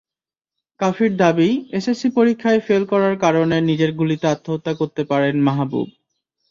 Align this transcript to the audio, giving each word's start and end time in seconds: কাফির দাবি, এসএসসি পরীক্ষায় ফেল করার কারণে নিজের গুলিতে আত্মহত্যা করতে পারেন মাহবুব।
কাফির 0.79 1.11
দাবি, 1.17 1.49
এসএসসি 1.71 2.09
পরীক্ষায় 2.17 2.61
ফেল 2.67 2.83
করার 2.91 3.15
কারণে 3.23 3.57
নিজের 3.69 3.91
গুলিতে 3.99 4.25
আত্মহত্যা 4.27 4.73
করতে 4.79 5.01
পারেন 5.11 5.35
মাহবুব। 5.41 5.87